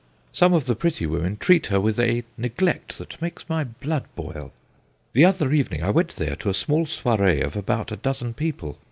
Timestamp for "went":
5.91-6.15